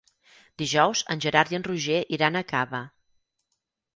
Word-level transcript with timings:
Dijous 0.61 1.01
en 1.15 1.21
Gerard 1.25 1.51
i 1.55 1.59
en 1.59 1.67
Roger 1.69 1.99
iran 2.17 2.39
a 2.39 2.43
Cava. 2.53 2.83